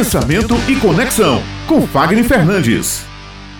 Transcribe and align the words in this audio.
Pensamento 0.00 0.54
e 0.66 0.76
Conexão, 0.76 1.42
com 1.68 1.86
Fagner 1.86 2.24
Fernandes. 2.24 3.04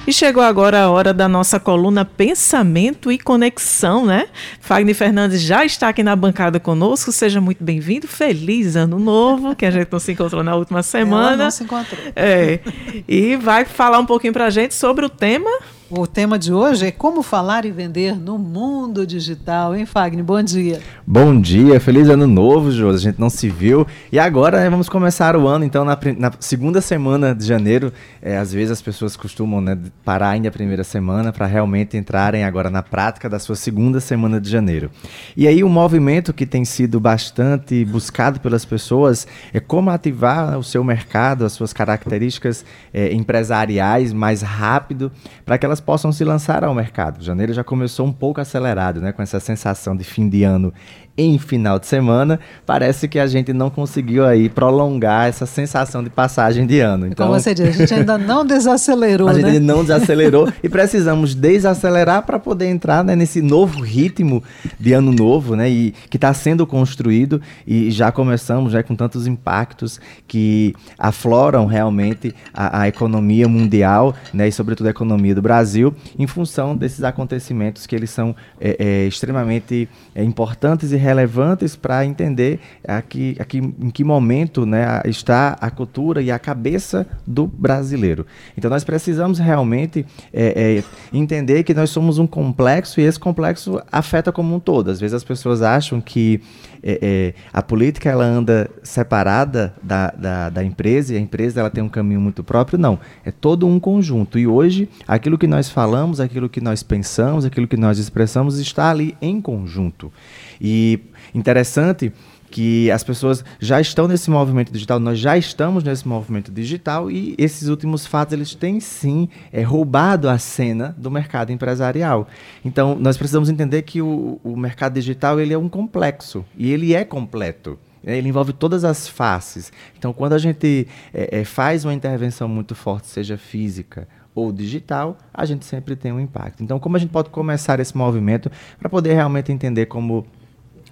E 0.07 0.13
chegou 0.13 0.43
agora 0.43 0.85
a 0.85 0.91
hora 0.91 1.13
da 1.13 1.29
nossa 1.29 1.61
coluna 1.61 2.03
Pensamento 2.03 3.13
e 3.13 3.19
Conexão, 3.19 4.07
né? 4.07 4.27
Fagner 4.59 4.95
Fernandes 4.95 5.43
já 5.43 5.67
está 5.67 5.91
aqui 5.91 6.03
na 6.03 6.17
bancada 6.17 6.59
conosco. 6.59 7.13
Seja 7.13 7.43
muito 7.43 7.63
bem-vindo. 7.63 8.09
Feliz 8.09 8.75
ano 8.75 8.99
novo, 8.99 9.55
que 9.55 9.67
a 9.67 9.71
gente 9.71 9.89
não 9.93 9.99
se 9.99 10.13
encontrou 10.13 10.43
na 10.43 10.57
última 10.57 10.83
semana. 10.83 11.35
Ela 11.35 11.45
não 11.45 11.51
se 11.51 11.63
encontrou. 11.63 12.01
É. 12.17 12.61
E 13.07 13.37
vai 13.37 13.67
falar 13.67 13.99
um 13.99 14.07
pouquinho 14.07 14.33
para 14.33 14.47
a 14.47 14.51
gente 14.51 14.75
sobre 14.75 15.05
o 15.05 15.11
tema 15.11 15.51
o 15.91 16.07
tema 16.07 16.39
de 16.39 16.53
hoje 16.53 16.87
é 16.87 16.93
como 16.93 17.21
falar 17.21 17.65
e 17.65 17.71
vender 17.73 18.15
no 18.17 18.39
mundo 18.39 19.05
digital, 19.05 19.75
hein, 19.75 19.85
Fagner? 19.85 20.25
Bom 20.25 20.41
dia. 20.41 20.81
Bom 21.05 21.41
dia, 21.41 21.81
feliz 21.81 22.09
ano 22.09 22.29
novo, 22.29 22.71
Josi. 22.71 23.09
A 23.09 23.11
gente 23.11 23.21
não 23.21 23.29
se 23.29 23.49
viu. 23.49 23.85
E 24.13 24.19
agora 24.19 24.61
né, 24.61 24.71
vamos 24.71 24.89
começar 24.89 25.35
o 25.35 25.49
ano, 25.49 25.65
então, 25.65 25.85
na, 25.85 25.99
na 26.17 26.33
segunda 26.39 26.81
semana 26.81 27.35
de 27.35 27.45
janeiro. 27.45 27.93
É, 28.23 28.37
às 28.37 28.53
vezes 28.53 28.71
as 28.71 28.81
pessoas 28.81 29.17
costumam 29.17 29.61
né, 29.61 29.77
parar 30.05 30.31
ainda 30.31 30.49
a 30.49 30.53
primeira 30.53 30.85
semana 30.85 31.33
para 31.33 31.47
realmente 31.47 31.97
entrarem 31.97 32.45
agora 32.45 32.71
na 32.71 32.85
prática 32.85 33.29
da 33.29 33.41
sua 33.41 33.57
segunda 33.57 33.99
semana 33.99 34.41
de 34.41 34.49
janeiro. 34.49 34.93
E 35.37 35.49
aí, 35.49 35.65
o 35.65 35.67
um 35.67 35.71
movimento 35.71 36.33
que 36.33 36.47
tem 36.47 36.65
sido 36.65 37.01
bastante 37.01 37.85
buscado 37.85 38.39
pelas 38.39 38.65
pessoas 38.65 39.27
é 39.53 39.59
como 39.59 39.91
ativar 39.91 40.57
o 40.57 40.63
seu 40.63 40.85
mercado, 40.85 41.45
as 41.45 41.53
suas 41.53 41.73
características 41.73 42.65
é, 42.95 43.13
empresariais 43.13 44.13
mais 44.13 44.41
rápido 44.41 45.11
para 45.45 45.59
que 45.59 45.67
elas 45.67 45.80
elas 45.81 45.81
possam 45.81 46.13
se 46.13 46.25
lançar 46.25 46.63
ao 46.63 46.75
mercado. 46.75 47.25
Janeiro 47.25 47.53
já 47.53 47.65
começou 47.65 48.07
um 48.07 48.13
pouco 48.13 48.41
acelerado, 48.41 49.01
né, 49.01 49.13
com 49.13 49.23
essa 49.23 49.41
sensação 49.41 49.97
de 49.97 50.05
fim 50.05 50.29
de 50.29 50.45
ano 50.45 50.73
em 51.21 51.39
final 51.39 51.79
de 51.79 51.87
semana, 51.87 52.41
parece 52.65 53.07
que 53.07 53.19
a 53.19 53.27
gente 53.27 53.53
não 53.53 53.69
conseguiu 53.69 54.25
aí 54.25 54.49
prolongar 54.49 55.29
essa 55.29 55.45
sensação 55.45 56.03
de 56.03 56.09
passagem 56.09 56.67
de 56.67 56.81
ano. 56.81 57.07
Então, 57.07 57.27
Como 57.27 57.39
você 57.39 57.53
diz, 57.53 57.69
a 57.69 57.73
gente 57.73 57.93
ainda 57.93 58.17
não 58.17 58.45
desacelerou, 58.47 59.29
A 59.29 59.35
né? 59.35 59.41
gente 59.41 59.61
não 59.61 59.83
desacelerou 59.83 60.51
e 60.63 60.69
precisamos 60.69 61.35
desacelerar 61.35 62.23
para 62.23 62.39
poder 62.39 62.67
entrar 62.69 63.05
né, 63.05 63.15
nesse 63.15 63.43
novo 63.43 63.83
ritmo 63.83 64.43
de 64.79 64.95
ano 64.95 65.13
novo, 65.13 65.55
né, 65.55 65.69
e 65.69 65.95
que 66.09 66.17
está 66.17 66.33
sendo 66.33 66.67
construído 66.67 67.43
e 67.67 67.91
já 67.91 68.11
começamos 68.11 68.73
já 68.73 68.83
com 68.83 68.95
tantos 68.95 69.27
impactos 69.27 70.01
que 70.27 70.75
afloram 70.99 71.67
realmente 71.67 72.35
a, 72.55 72.83
a 72.83 72.89
economia 72.89 73.47
mundial, 73.47 74.15
né, 74.33 74.49
e 74.49 74.53
sobretudo 74.53 74.87
a 74.87 74.91
economia 74.91 75.35
do 75.35 75.43
Brasil, 75.43 75.70
em 75.77 76.27
função 76.27 76.77
desses 76.77 77.03
acontecimentos 77.03 77.87
que 77.87 77.95
eles 77.95 78.11
são 78.11 78.35
é, 78.61 78.77
é, 78.79 79.07
extremamente 79.07 79.89
é, 80.15 80.23
importantes 80.23 80.93
e 80.93 80.97
relevantes 80.97 81.77
para 81.77 82.05
entender 82.05 82.61
aqui, 82.87 83.37
aqui 83.39 83.59
em 83.59 83.91
que 83.91 84.05
momento 84.05 84.65
né, 84.67 85.01
está 85.05 85.57
a 85.61 85.71
cultura 85.71 86.23
e 86.23 86.31
a 86.31 86.39
cabeça 86.39 87.07
do 87.27 87.47
brasileiro. 87.47 88.27
Então 88.57 88.71
nós 88.71 88.85
precisamos 88.85 89.39
realmente 89.39 90.07
é, 90.33 90.83
é, 90.83 91.17
entender 91.17 91.63
que 91.63 91.75
nós 91.75 91.91
somos 91.91 92.19
um 92.19 92.27
complexo 92.27 93.01
e 93.01 93.05
esse 93.05 93.19
complexo 93.19 93.81
afeta 93.91 94.33
como 94.33 94.55
um 94.55 94.61
todo. 94.61 94.91
Às 94.91 95.01
vezes 95.01 95.15
as 95.15 95.25
pessoas 95.25 95.63
acham 95.63 96.01
que 96.01 96.41
é, 96.83 96.99
é, 97.03 97.35
a 97.53 97.63
política 97.63 98.09
ela 98.09 98.25
anda 98.25 98.71
separada 98.83 99.75
da, 99.83 100.11
da, 100.11 100.51
da, 100.51 100.65
empresa 100.65 101.15
e 101.15 101.17
a 101.17 101.21
empresa 101.21 101.61
ela 101.61 101.71
tem 101.71 101.83
um 101.83 101.89
caminho 101.89 102.21
muito 102.21 102.43
próprio. 102.43 102.79
Não, 102.79 102.99
é 103.25 103.31
todo 103.31 103.67
um 103.67 103.79
conjunto. 103.79 104.39
E 104.39 104.47
hoje, 104.47 104.89
aquilo 105.07 105.37
que 105.37 105.47
nós 105.47 105.69
falamos, 105.69 106.21
aquilo 106.21 106.49
que 106.49 106.61
nós 106.61 106.83
pensamos, 106.83 107.45
aquilo 107.45 107.69
que 107.69 107.77
nós 107.77 107.99
expressamos 107.99 108.59
está 108.59 108.91
ali 108.91 109.17
em 109.21 109.41
conjunto. 109.41 110.13
E 110.61 111.01
interessante 111.35 112.13
que 112.51 112.91
as 112.91 113.05
pessoas 113.05 113.45
já 113.59 113.81
estão 113.81 114.09
nesse 114.09 114.31
movimento 114.31 114.73
digital, 114.73 114.99
nós 114.99 115.19
já 115.19 115.37
estamos 115.37 115.85
nesse 115.85 116.07
movimento 116.07 116.51
digital 116.51 117.11
e 117.11 117.35
esses 117.39 117.69
últimos 117.69 118.07
fatos 118.07 118.33
eles 118.33 118.55
têm 118.55 118.81
sim 118.81 119.29
é, 119.53 119.63
roubado 119.63 120.29
a 120.29 120.39
cena 120.39 120.95
do 120.99 121.11
mercado 121.11 121.53
empresarial. 121.53 122.27
Então 122.65 122.97
nós 122.99 123.17
precisamos 123.17 123.49
entender 123.49 123.83
que 123.83 124.03
o, 124.03 124.41
o 124.43 124.57
mercado 124.57 124.95
digital 124.95 125.39
ele 125.39 125.55
é 125.55 125.59
um 125.59 125.69
complexo 125.69 126.45
e 126.57 126.71
ele 126.71 126.95
é 126.95 127.05
completo. 127.05 127.79
Ele 128.03 128.31
envolve 128.31 128.55
todas 128.55 128.83
as 128.83 129.07
faces. 129.07 129.71
Então, 129.99 130.11
quando 130.11 130.33
a 130.33 130.39
gente 130.39 130.89
é, 131.13 131.41
é, 131.41 131.45
faz 131.45 131.85
uma 131.85 131.93
intervenção 131.93 132.49
muito 132.49 132.75
forte, 132.75 133.09
seja 133.09 133.37
física 133.37 134.09
ou 134.35 134.53
digital, 134.53 135.19
a 135.35 135.45
gente 135.45 135.67
sempre 135.67 135.95
tem 135.95 136.11
um 136.11 136.19
impacto. 136.19 136.63
Então, 136.63 136.79
como 136.79 136.97
a 136.97 136.99
gente 136.99 137.11
pode 137.11 137.29
começar 137.29 137.79
esse 137.79 137.95
movimento 137.95 138.51
para 138.79 138.89
poder 138.89 139.13
realmente 139.13 139.53
entender 139.53 139.85
como 139.85 140.27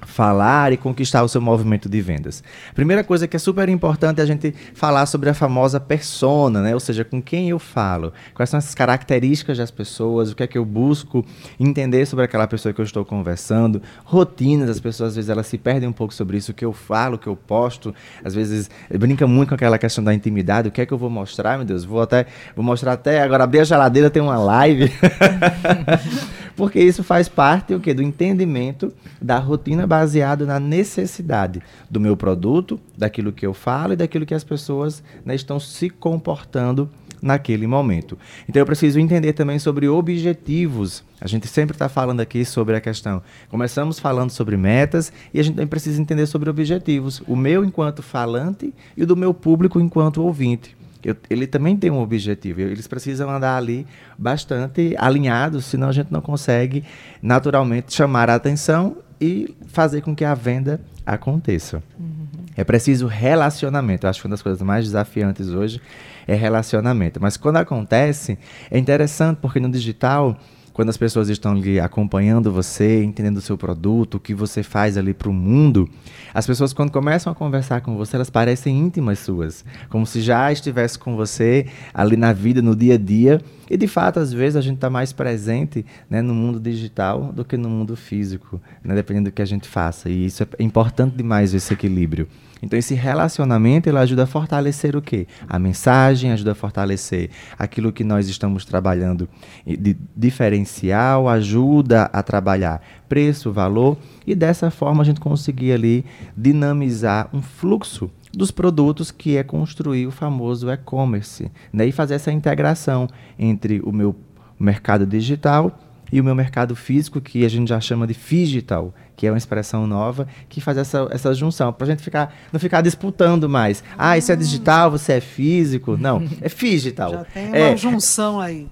falar 0.02 0.72
e 0.72 0.76
conquistar 0.76 1.22
o 1.22 1.28
seu 1.28 1.40
movimento 1.40 1.88
de 1.88 2.00
vendas. 2.00 2.42
Primeira 2.74 3.02
coisa 3.02 3.26
que 3.26 3.36
é 3.36 3.38
super 3.38 3.68
importante 3.68 4.20
é 4.20 4.22
a 4.22 4.26
gente 4.26 4.54
falar 4.74 5.06
sobre 5.06 5.28
a 5.30 5.34
famosa 5.34 5.80
persona, 5.80 6.62
né? 6.62 6.74
Ou 6.74 6.80
seja, 6.80 7.04
com 7.04 7.20
quem 7.20 7.50
eu 7.50 7.58
falo, 7.58 8.12
quais 8.34 8.50
são 8.50 8.58
as 8.58 8.74
características 8.74 9.58
das 9.58 9.70
pessoas, 9.70 10.30
o 10.30 10.36
que 10.36 10.42
é 10.42 10.46
que 10.46 10.58
eu 10.58 10.64
busco 10.64 11.24
entender 11.58 12.06
sobre 12.06 12.24
aquela 12.24 12.46
pessoa 12.46 12.72
que 12.72 12.80
eu 12.80 12.84
estou 12.84 13.04
conversando, 13.04 13.82
rotinas, 14.04 14.70
as 14.70 14.80
pessoas 14.80 15.10
às 15.10 15.16
vezes 15.16 15.30
elas 15.30 15.46
se 15.46 15.58
perdem 15.58 15.88
um 15.88 15.92
pouco 15.92 16.14
sobre 16.14 16.36
isso, 16.36 16.52
o 16.52 16.54
que 16.54 16.64
eu 16.64 16.72
falo, 16.72 17.16
o 17.16 17.18
que 17.18 17.26
eu 17.26 17.36
posto, 17.36 17.94
às 18.24 18.34
vezes 18.34 18.70
brinca 18.98 19.26
muito 19.26 19.50
com 19.50 19.54
aquela 19.54 19.78
questão 19.78 20.02
da 20.02 20.14
intimidade, 20.14 20.68
o 20.68 20.72
que 20.72 20.80
é 20.80 20.86
que 20.86 20.92
eu 20.92 20.98
vou 20.98 21.10
mostrar, 21.10 21.56
meu 21.56 21.66
Deus, 21.66 21.84
vou 21.84 22.00
até 22.00 22.26
vou 22.54 22.64
mostrar 22.64 22.92
até 22.92 23.22
agora 23.22 23.44
abrir 23.44 23.60
a 23.60 23.64
geladeira 23.64 24.10
tem 24.10 24.22
uma 24.22 24.38
live. 24.38 24.92
Porque 26.58 26.80
isso 26.80 27.04
faz 27.04 27.28
parte 27.28 27.72
o 27.72 27.78
quê? 27.78 27.94
do 27.94 28.02
entendimento 28.02 28.92
da 29.22 29.38
rotina 29.38 29.86
baseado 29.86 30.44
na 30.44 30.58
necessidade 30.58 31.62
do 31.88 32.00
meu 32.00 32.16
produto, 32.16 32.80
daquilo 32.96 33.30
que 33.30 33.46
eu 33.46 33.54
falo 33.54 33.92
e 33.92 33.96
daquilo 33.96 34.26
que 34.26 34.34
as 34.34 34.42
pessoas 34.42 35.00
né, 35.24 35.36
estão 35.36 35.60
se 35.60 35.88
comportando 35.88 36.90
naquele 37.22 37.64
momento. 37.64 38.18
Então 38.48 38.60
eu 38.60 38.66
preciso 38.66 38.98
entender 38.98 39.34
também 39.34 39.60
sobre 39.60 39.86
objetivos. 39.86 41.04
A 41.20 41.28
gente 41.28 41.46
sempre 41.46 41.76
está 41.76 41.88
falando 41.88 42.18
aqui 42.18 42.44
sobre 42.44 42.74
a 42.74 42.80
questão. 42.80 43.22
Começamos 43.48 44.00
falando 44.00 44.30
sobre 44.30 44.56
metas 44.56 45.12
e 45.32 45.38
a 45.38 45.42
gente 45.44 45.54
também 45.54 45.68
precisa 45.68 46.00
entender 46.02 46.26
sobre 46.26 46.50
objetivos. 46.50 47.22
O 47.28 47.36
meu 47.36 47.64
enquanto 47.64 48.02
falante 48.02 48.74
e 48.96 49.04
o 49.04 49.06
do 49.06 49.16
meu 49.16 49.32
público 49.32 49.78
enquanto 49.78 50.24
ouvinte. 50.24 50.76
Eu, 51.02 51.16
ele 51.30 51.46
também 51.46 51.76
tem 51.76 51.90
um 51.90 52.00
objetivo. 52.00 52.60
Eles 52.60 52.86
precisam 52.86 53.30
andar 53.30 53.56
ali 53.56 53.86
bastante 54.16 54.94
alinhados, 54.98 55.64
senão 55.64 55.88
a 55.88 55.92
gente 55.92 56.12
não 56.12 56.20
consegue 56.20 56.84
naturalmente 57.22 57.94
chamar 57.94 58.28
a 58.30 58.34
atenção 58.34 58.96
e 59.20 59.54
fazer 59.68 60.00
com 60.00 60.14
que 60.14 60.24
a 60.24 60.34
venda 60.34 60.80
aconteça. 61.04 61.82
Uhum. 61.98 62.26
É 62.56 62.64
preciso 62.64 63.06
relacionamento. 63.06 64.06
Eu 64.06 64.10
acho 64.10 64.20
que 64.20 64.26
uma 64.26 64.32
das 64.32 64.42
coisas 64.42 64.60
mais 64.62 64.84
desafiantes 64.84 65.48
hoje 65.48 65.80
é 66.26 66.34
relacionamento. 66.34 67.20
Mas 67.20 67.36
quando 67.36 67.56
acontece, 67.56 68.38
é 68.70 68.78
interessante 68.78 69.38
porque 69.40 69.60
no 69.60 69.70
digital 69.70 70.36
quando 70.78 70.90
as 70.90 70.96
pessoas 70.96 71.28
estão 71.28 71.56
ali 71.56 71.80
acompanhando 71.80 72.52
você, 72.52 73.02
entendendo 73.02 73.38
o 73.38 73.40
seu 73.40 73.58
produto, 73.58 74.14
o 74.14 74.20
que 74.20 74.32
você 74.32 74.62
faz 74.62 74.96
ali 74.96 75.12
para 75.12 75.28
o 75.28 75.32
mundo, 75.32 75.90
as 76.32 76.46
pessoas 76.46 76.72
quando 76.72 76.92
começam 76.92 77.32
a 77.32 77.34
conversar 77.34 77.80
com 77.80 77.96
você, 77.96 78.14
elas 78.14 78.30
parecem 78.30 78.78
íntimas 78.78 79.18
suas, 79.18 79.64
como 79.88 80.06
se 80.06 80.20
já 80.20 80.52
estivesse 80.52 80.96
com 80.96 81.16
você 81.16 81.66
ali 81.92 82.16
na 82.16 82.32
vida, 82.32 82.62
no 82.62 82.76
dia 82.76 82.94
a 82.94 82.96
dia. 82.96 83.40
E 83.68 83.76
de 83.76 83.88
fato, 83.88 84.20
às 84.20 84.32
vezes 84.32 84.54
a 84.54 84.60
gente 84.60 84.76
está 84.76 84.88
mais 84.88 85.12
presente 85.12 85.84
né, 86.08 86.22
no 86.22 86.32
mundo 86.32 86.60
digital 86.60 87.32
do 87.32 87.44
que 87.44 87.56
no 87.56 87.68
mundo 87.68 87.96
físico, 87.96 88.60
né, 88.80 88.94
dependendo 88.94 89.30
do 89.30 89.32
que 89.32 89.42
a 89.42 89.46
gente 89.46 89.66
faça. 89.66 90.08
E 90.08 90.26
isso 90.26 90.44
é 90.44 90.62
importante 90.62 91.16
demais 91.16 91.54
esse 91.54 91.74
equilíbrio. 91.74 92.28
Então 92.62 92.78
esse 92.78 92.94
relacionamento 92.94 93.88
ele 93.88 93.98
ajuda 93.98 94.24
a 94.24 94.26
fortalecer 94.26 94.96
o 94.96 95.02
quê? 95.02 95.26
A 95.48 95.58
mensagem 95.58 96.32
ajuda 96.32 96.52
a 96.52 96.54
fortalecer 96.54 97.30
aquilo 97.58 97.92
que 97.92 98.04
nós 98.04 98.28
estamos 98.28 98.64
trabalhando 98.64 99.28
de 99.66 99.96
diferencial, 100.16 101.28
ajuda 101.28 102.04
a 102.12 102.22
trabalhar 102.22 102.82
preço, 103.08 103.52
valor 103.52 103.96
e 104.26 104.34
dessa 104.34 104.70
forma 104.70 105.02
a 105.02 105.06
gente 105.06 105.20
conseguir 105.20 105.72
ali 105.72 106.04
dinamizar 106.36 107.28
um 107.32 107.40
fluxo 107.40 108.10
dos 108.32 108.50
produtos 108.50 109.10
que 109.10 109.36
é 109.36 109.42
construir 109.42 110.06
o 110.06 110.10
famoso 110.10 110.70
e-commerce, 110.70 111.50
né? 111.72 111.86
E 111.86 111.92
fazer 111.92 112.14
essa 112.14 112.30
integração 112.30 113.08
entre 113.38 113.80
o 113.80 113.90
meu 113.90 114.14
mercado 114.60 115.06
digital 115.06 115.78
e 116.12 116.20
o 116.20 116.24
meu 116.24 116.34
mercado 116.34 116.74
físico, 116.74 117.20
que 117.20 117.44
a 117.44 117.48
gente 117.48 117.68
já 117.68 117.80
chama 117.80 118.06
de 118.06 118.14
digital, 118.14 118.94
que 119.16 119.26
é 119.26 119.30
uma 119.30 119.38
expressão 119.38 119.86
nova, 119.86 120.28
que 120.48 120.60
faz 120.60 120.78
essa, 120.78 121.08
essa 121.10 121.34
junção, 121.34 121.72
para 121.72 121.86
a 121.86 121.90
gente 121.90 122.02
ficar, 122.02 122.34
não 122.52 122.60
ficar 122.60 122.80
disputando 122.80 123.48
mais. 123.48 123.82
Ah, 123.96 124.16
isso 124.16 124.30
é 124.30 124.36
digital, 124.36 124.90
você 124.92 125.14
é 125.14 125.20
físico. 125.20 125.96
Não, 125.96 126.22
é 126.40 126.48
digital. 126.48 127.10
Já 127.10 127.24
tem 127.24 127.48
uma 127.48 127.56
é, 127.56 127.76
junção 127.76 128.40
aí. 128.40 128.68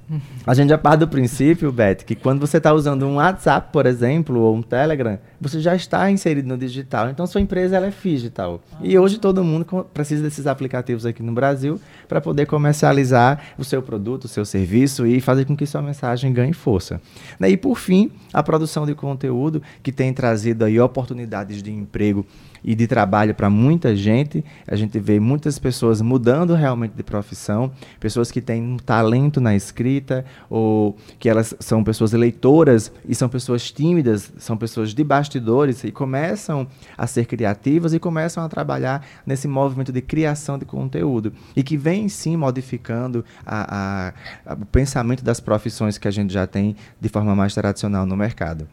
A 0.46 0.54
gente 0.54 0.68
já 0.68 0.78
parte 0.78 1.00
do 1.00 1.08
princípio, 1.08 1.72
Beth, 1.72 1.96
que 2.06 2.14
quando 2.14 2.40
você 2.40 2.58
está 2.58 2.72
usando 2.72 3.06
um 3.06 3.16
WhatsApp, 3.16 3.70
por 3.72 3.86
exemplo, 3.86 4.38
ou 4.40 4.54
um 4.54 4.62
Telegram, 4.62 5.18
você 5.40 5.60
já 5.60 5.74
está 5.74 6.10
inserido 6.10 6.48
no 6.48 6.56
digital. 6.56 7.10
Então, 7.10 7.26
sua 7.26 7.40
empresa 7.40 7.76
ela 7.76 7.86
é 7.86 7.92
digital. 8.02 8.62
Ah. 8.72 8.78
E 8.82 8.98
hoje 8.98 9.18
todo 9.18 9.42
mundo 9.44 9.86
precisa 9.92 10.22
desses 10.22 10.46
aplicativos 10.46 11.04
aqui 11.04 11.22
no 11.22 11.32
Brasil 11.32 11.80
para 12.08 12.20
poder 12.20 12.46
comercializar 12.46 13.40
o 13.58 13.64
seu 13.64 13.82
produto, 13.82 14.24
o 14.24 14.28
seu 14.28 14.44
serviço 14.44 15.06
e 15.06 15.20
fazer 15.20 15.44
com 15.44 15.56
que 15.56 15.66
sua 15.66 15.82
mensagem 15.82 16.32
ganhe 16.32 16.52
força. 16.52 17.00
E, 17.40 17.56
por 17.56 17.78
fim, 17.78 18.10
a 18.32 18.42
produção 18.42 18.86
de 18.86 18.94
conteúdo, 18.94 19.62
que 19.82 19.92
tem 19.92 20.12
trazido 20.12 20.64
aí 20.64 20.78
oportunidades 20.78 21.62
de 21.62 21.72
emprego 21.72 22.26
e 22.66 22.74
de 22.74 22.88
trabalho 22.88 23.32
para 23.32 23.48
muita 23.48 23.94
gente. 23.94 24.44
A 24.66 24.74
gente 24.74 24.98
vê 24.98 25.20
muitas 25.20 25.56
pessoas 25.56 26.02
mudando 26.02 26.52
realmente 26.52 26.94
de 26.94 27.02
profissão, 27.04 27.70
pessoas 28.00 28.32
que 28.32 28.40
têm 28.40 28.60
um 28.60 28.76
talento 28.76 29.40
na 29.40 29.54
escrita 29.54 30.24
ou 30.50 30.96
que 31.20 31.28
elas 31.28 31.54
são 31.60 31.84
pessoas 31.84 32.12
leitoras 32.12 32.90
e 33.08 33.14
são 33.14 33.28
pessoas 33.28 33.70
tímidas, 33.70 34.32
são 34.36 34.56
pessoas 34.56 34.92
de 34.92 35.04
bastidores 35.04 35.84
e 35.84 35.92
começam 35.92 36.66
a 36.98 37.06
ser 37.06 37.26
criativas 37.26 37.94
e 37.94 38.00
começam 38.00 38.42
a 38.44 38.48
trabalhar 38.48 39.06
nesse 39.24 39.46
movimento 39.46 39.92
de 39.92 40.02
criação 40.02 40.58
de 40.58 40.64
conteúdo 40.64 41.32
e 41.54 41.62
que 41.62 41.76
vem 41.76 42.08
sim 42.08 42.36
modificando 42.36 43.24
a, 43.44 43.76
a, 43.76 44.12
a, 44.44 44.54
o 44.54 44.66
pensamento 44.66 45.22
das 45.22 45.38
profissões 45.38 45.98
que 45.98 46.08
a 46.08 46.10
gente 46.10 46.32
já 46.32 46.46
tem 46.46 46.74
de 47.00 47.08
forma 47.08 47.36
mais 47.36 47.54
tradicional 47.54 48.04
no 48.04 48.16
mercado. 48.16 48.66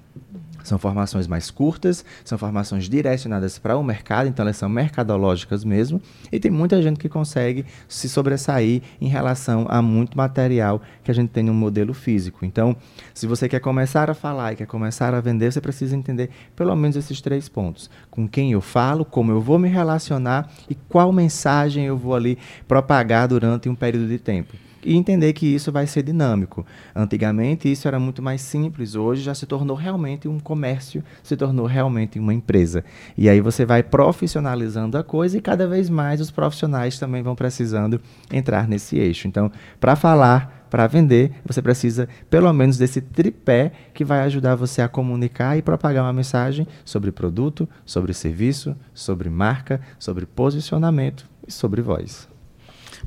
São 0.63 0.77
formações 0.77 1.27
mais 1.27 1.51
curtas, 1.51 2.03
são 2.23 2.37
formações 2.37 2.89
direcionadas 2.89 3.59
para 3.59 3.77
o 3.77 3.83
mercado, 3.83 4.27
então 4.27 4.43
elas 4.43 4.57
são 4.57 4.69
mercadológicas 4.69 5.63
mesmo, 5.63 6.01
e 6.31 6.39
tem 6.39 6.49
muita 6.49 6.81
gente 6.81 6.99
que 6.99 7.09
consegue 7.09 7.65
se 7.87 8.07
sobressair 8.09 8.81
em 8.99 9.07
relação 9.07 9.65
a 9.69 9.81
muito 9.81 10.17
material 10.17 10.81
que 11.03 11.11
a 11.11 11.13
gente 11.13 11.29
tem 11.29 11.43
no 11.43 11.53
modelo 11.53 11.93
físico. 11.93 12.45
Então, 12.45 12.75
se 13.13 13.27
você 13.27 13.49
quer 13.49 13.59
começar 13.59 14.09
a 14.09 14.13
falar 14.13 14.53
e 14.53 14.55
quer 14.55 14.67
começar 14.67 15.13
a 15.13 15.21
vender, 15.21 15.51
você 15.51 15.61
precisa 15.61 15.95
entender 15.95 16.29
pelo 16.55 16.75
menos 16.75 16.95
esses 16.95 17.19
três 17.21 17.49
pontos: 17.49 17.89
com 18.09 18.27
quem 18.27 18.53
eu 18.53 18.61
falo, 18.61 19.03
como 19.03 19.31
eu 19.31 19.41
vou 19.41 19.59
me 19.59 19.67
relacionar 19.67 20.49
e 20.69 20.75
qual 20.75 21.11
mensagem 21.11 21.85
eu 21.85 21.97
vou 21.97 22.15
ali 22.15 22.37
propagar 22.67 23.27
durante 23.27 23.67
um 23.67 23.75
período 23.75 24.07
de 24.07 24.17
tempo 24.17 24.62
e 24.85 24.95
entender 24.95 25.33
que 25.33 25.45
isso 25.45 25.71
vai 25.71 25.87
ser 25.87 26.03
dinâmico. 26.03 26.65
Antigamente 26.95 27.71
isso 27.71 27.87
era 27.87 27.99
muito 27.99 28.21
mais 28.21 28.41
simples, 28.41 28.95
hoje 28.95 29.21
já 29.21 29.33
se 29.33 29.45
tornou 29.45 29.75
realmente 29.75 30.27
um 30.27 30.39
comércio, 30.39 31.03
se 31.21 31.35
tornou 31.35 31.65
realmente 31.65 32.19
uma 32.19 32.33
empresa. 32.33 32.83
E 33.17 33.29
aí 33.29 33.41
você 33.41 33.65
vai 33.65 33.83
profissionalizando 33.83 34.97
a 34.97 35.03
coisa 35.03 35.37
e 35.37 35.41
cada 35.41 35.67
vez 35.67 35.89
mais 35.89 36.21
os 36.21 36.31
profissionais 36.31 36.99
também 36.99 37.21
vão 37.21 37.35
precisando 37.35 38.01
entrar 38.31 38.67
nesse 38.67 38.97
eixo. 38.97 39.27
Então, 39.27 39.51
para 39.79 39.95
falar, 39.95 40.63
para 40.73 40.87
vender, 40.87 41.31
você 41.45 41.61
precisa 41.61 42.09
pelo 42.31 42.51
menos 42.51 42.79
desse 42.79 42.99
tripé 42.99 43.71
que 43.93 44.03
vai 44.03 44.21
ajudar 44.21 44.55
você 44.55 44.81
a 44.81 44.87
comunicar 44.87 45.55
e 45.55 45.61
propagar 45.61 46.03
uma 46.03 46.11
mensagem 46.11 46.67
sobre 46.83 47.11
produto, 47.11 47.69
sobre 47.85 48.11
serviço, 48.11 48.75
sobre 48.91 49.29
marca, 49.29 49.79
sobre 49.99 50.25
posicionamento 50.25 51.29
e 51.47 51.51
sobre 51.51 51.79
voz. 51.79 52.32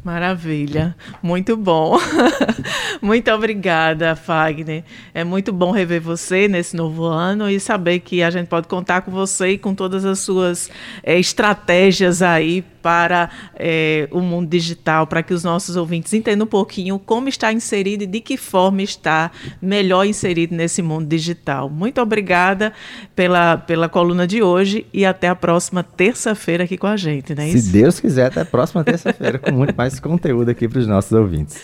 Maravilha, 0.05 0.95
muito 1.21 1.57
bom. 1.57 1.99
muito 3.03 3.31
obrigada, 3.31 4.15
Fagner. 4.15 4.85
É 5.13 5.25
muito 5.25 5.53
bom 5.53 5.73
rever 5.73 6.01
você 6.01 6.47
nesse 6.47 6.77
novo 6.77 7.05
ano 7.05 7.51
e 7.51 7.59
saber 7.59 7.99
que 8.01 8.23
a 8.23 8.31
gente 8.31 8.47
pode 8.47 8.69
contar 8.69 9.03
com 9.03 9.11
você 9.11 9.51
e 9.51 9.59
com 9.59 9.75
todas 9.75 10.05
as 10.05 10.21
suas 10.21 10.71
é, 11.03 11.19
estratégias 11.19 12.23
aí 12.23 12.65
para 12.87 13.31
é, 13.56 14.06
o 14.12 14.21
mundo 14.21 14.49
digital, 14.49 15.09
para 15.09 15.21
que 15.21 15.35
os 15.35 15.43
nossos 15.43 15.75
ouvintes 15.75 16.15
entendam 16.15 16.44
um 16.44 16.49
pouquinho 16.49 17.00
como 17.00 17.29
está 17.29 17.53
inserido 17.53 18.05
e 18.05 18.06
de 18.06 18.21
que 18.21 18.37
forma 18.37 18.81
está 18.81 19.33
melhor 19.61 20.06
inserido 20.06 20.55
nesse 20.55 20.83
mundo 20.83 21.05
digital. 21.05 21.69
Muito 21.69 22.00
obrigada 22.00 22.73
pela, 23.17 23.56
pela 23.56 23.88
coluna 23.88 24.25
de 24.25 24.41
hoje 24.41 24.87
e 24.93 25.05
até 25.05 25.27
a 25.27 25.35
próxima 25.35 25.83
terça-feira 25.83 26.62
aqui 26.62 26.79
com 26.79 26.87
a 26.87 26.97
gente, 26.97 27.35
né? 27.35 27.49
Se 27.49 27.73
Deus 27.73 27.99
quiser, 27.99 28.27
até 28.27 28.43
a 28.43 28.44
próxima 28.44 28.85
terça-feira 28.85 29.41
com 29.41 29.50
muito 29.50 29.75
mais 29.75 29.99
conteúdo 29.99 30.49
aqui 30.49 30.69
para 30.69 30.79
os 30.79 30.87
nossos 30.87 31.11
ouvintes. 31.11 31.56